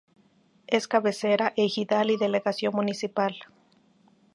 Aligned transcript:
Es 0.65 0.87
cabecera 0.87 1.53
ejidal 1.55 2.09
y 2.09 2.17
delegación 2.17 2.73
municipal. 2.73 3.35